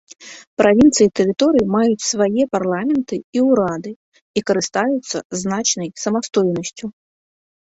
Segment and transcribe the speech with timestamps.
[0.59, 3.91] Правінцыі і тэрыторыі маюць свае парламенты і ўрады
[4.41, 6.85] і карыстаюцца значнай самастойнасцю.